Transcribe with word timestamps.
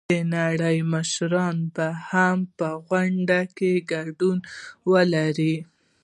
د 0.09 0.13
نړۍ 0.35 0.77
مشران 0.93 1.57
به 1.75 1.87
هم 2.09 2.37
په 2.57 2.67
غونډه 2.87 3.39
کې 3.55 3.71
ګډون 3.91 4.37
ولري. 4.91 5.55